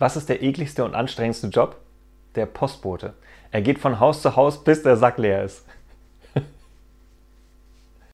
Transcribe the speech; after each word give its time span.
Was 0.00 0.16
ist 0.16 0.30
der 0.30 0.42
ekligste 0.42 0.82
und 0.82 0.94
anstrengendste 0.94 1.48
Job? 1.48 1.76
Der 2.34 2.46
Postbote. 2.46 3.12
Er 3.50 3.60
geht 3.60 3.78
von 3.78 4.00
Haus 4.00 4.22
zu 4.22 4.34
Haus, 4.34 4.64
bis 4.64 4.82
der 4.82 4.96
Sack 4.96 5.18
leer 5.18 5.44
ist. 5.44 5.66